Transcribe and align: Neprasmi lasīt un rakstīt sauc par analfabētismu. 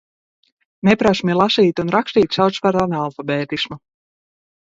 Neprasmi 0.87 1.35
lasīt 1.41 1.81
un 1.83 1.91
rakstīt 1.97 2.39
sauc 2.39 2.59
par 2.67 2.79
analfabētismu. 2.87 3.79